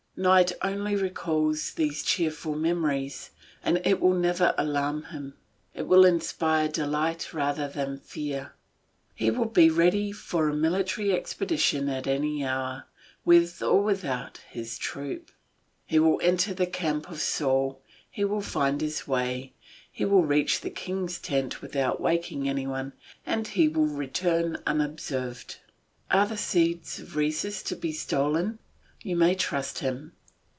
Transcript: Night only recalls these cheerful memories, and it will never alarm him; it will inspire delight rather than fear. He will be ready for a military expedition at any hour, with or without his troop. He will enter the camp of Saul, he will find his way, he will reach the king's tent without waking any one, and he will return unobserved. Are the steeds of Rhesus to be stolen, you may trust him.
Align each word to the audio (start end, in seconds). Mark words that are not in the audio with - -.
Night 0.17 0.51
only 0.61 0.95
recalls 0.95 1.71
these 1.73 2.03
cheerful 2.03 2.53
memories, 2.53 3.31
and 3.63 3.81
it 3.83 3.99
will 3.99 4.13
never 4.13 4.53
alarm 4.55 5.03
him; 5.05 5.33
it 5.73 5.87
will 5.87 6.05
inspire 6.05 6.67
delight 6.67 7.33
rather 7.33 7.67
than 7.67 7.97
fear. 7.97 8.53
He 9.15 9.31
will 9.31 9.47
be 9.47 9.69
ready 9.71 10.11
for 10.11 10.47
a 10.47 10.53
military 10.53 11.11
expedition 11.13 11.89
at 11.89 12.05
any 12.05 12.45
hour, 12.45 12.83
with 13.25 13.63
or 13.63 13.81
without 13.81 14.39
his 14.49 14.77
troop. 14.77 15.31
He 15.87 15.97
will 15.97 16.19
enter 16.21 16.53
the 16.53 16.67
camp 16.67 17.09
of 17.09 17.19
Saul, 17.21 17.81
he 18.07 18.23
will 18.25 18.41
find 18.41 18.79
his 18.81 19.07
way, 19.07 19.53
he 19.91 20.05
will 20.05 20.23
reach 20.25 20.61
the 20.61 20.69
king's 20.69 21.17
tent 21.17 21.61
without 21.63 21.99
waking 22.01 22.47
any 22.47 22.67
one, 22.67 22.93
and 23.25 23.47
he 23.47 23.67
will 23.69 23.87
return 23.87 24.61
unobserved. 24.67 25.57
Are 26.11 26.27
the 26.27 26.37
steeds 26.37 26.99
of 26.99 27.15
Rhesus 27.15 27.63
to 27.63 27.75
be 27.75 27.91
stolen, 27.93 28.59
you 29.03 29.15
may 29.15 29.33
trust 29.33 29.79
him. 29.79 30.13